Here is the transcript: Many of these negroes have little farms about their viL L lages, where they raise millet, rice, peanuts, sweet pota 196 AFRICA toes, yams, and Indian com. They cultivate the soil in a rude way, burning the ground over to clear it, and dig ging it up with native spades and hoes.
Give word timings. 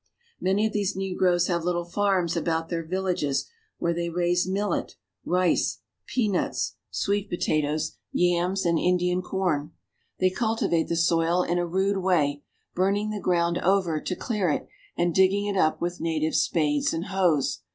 Many 0.39 0.65
of 0.65 0.73
these 0.73 0.95
negroes 0.95 1.45
have 1.45 1.63
little 1.63 1.85
farms 1.85 2.35
about 2.35 2.69
their 2.69 2.83
viL 2.83 3.07
L 3.07 3.13
lages, 3.13 3.45
where 3.77 3.93
they 3.93 4.09
raise 4.09 4.47
millet, 4.47 4.95
rice, 5.25 5.77
peanuts, 6.07 6.73
sweet 6.89 7.29
pota 7.29 7.37
196 7.37 7.49
AFRICA 7.61 7.71
toes, 7.71 7.97
yams, 8.11 8.65
and 8.65 8.79
Indian 8.79 9.21
com. 9.21 9.73
They 10.19 10.31
cultivate 10.31 10.87
the 10.87 10.95
soil 10.95 11.43
in 11.43 11.59
a 11.59 11.67
rude 11.67 11.97
way, 11.97 12.41
burning 12.73 13.11
the 13.11 13.19
ground 13.19 13.59
over 13.59 14.01
to 14.01 14.15
clear 14.15 14.49
it, 14.49 14.67
and 14.97 15.13
dig 15.13 15.29
ging 15.29 15.45
it 15.45 15.55
up 15.55 15.79
with 15.79 16.01
native 16.01 16.33
spades 16.35 16.93
and 16.95 17.05
hoes. 17.05 17.59